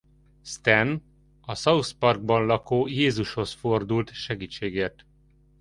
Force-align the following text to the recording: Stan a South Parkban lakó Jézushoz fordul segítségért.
Stan 0.53 1.01
a 1.41 1.55
South 1.55 1.93
Parkban 1.93 2.45
lakó 2.45 2.87
Jézushoz 2.87 3.51
fordul 3.51 4.03
segítségért. 4.11 5.05